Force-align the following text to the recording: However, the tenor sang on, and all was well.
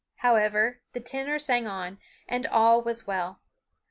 However, 0.15 0.79
the 0.93 0.99
tenor 0.99 1.37
sang 1.37 1.67
on, 1.67 1.99
and 2.27 2.47
all 2.47 2.81
was 2.81 3.05
well. 3.05 3.39